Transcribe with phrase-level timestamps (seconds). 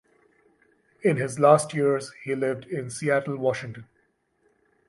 [1.03, 3.85] In his last years he lived in Seattle, Washington.